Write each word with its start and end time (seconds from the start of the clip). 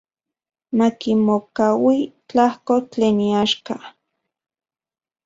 Makimokaui 0.77 1.99
tlajko 2.29 2.75
tlen 2.91 3.17
iaxka. 3.29 3.75